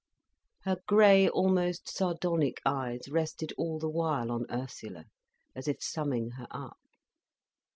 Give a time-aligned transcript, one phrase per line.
[0.63, 5.05] Her grey, almost sardonic eyes rested all the while on Ursula,
[5.55, 6.79] as if summing her up.